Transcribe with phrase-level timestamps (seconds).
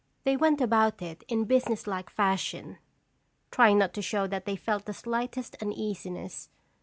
[0.23, 2.79] They went about it in businesslike fashion,
[3.51, 6.49] trying not to show that they felt the slightest uneasiness.